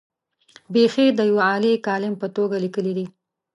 بېخي 0.73 1.05
د 1.17 1.19
یوه 1.29 1.43
عالي 1.51 1.73
کالم 1.87 2.13
په 2.21 2.27
توګه 2.35 2.55
لیکلي 2.63 2.93
دي. 2.97 3.05